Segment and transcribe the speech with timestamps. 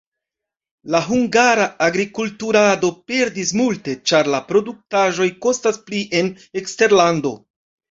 [0.93, 6.35] La hungara agrikulturado perdis multe, ĉar la produktaĵoj kostas pli en
[6.65, 7.37] eksterlando.